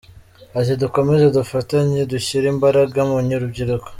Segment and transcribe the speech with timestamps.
[0.59, 3.89] Ati “Dukomeze dufatanye dushyire imbaraga mu rubyiruko.